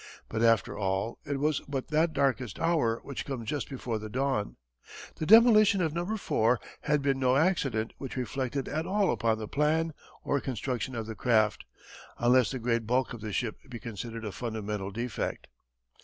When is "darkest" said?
2.11-2.59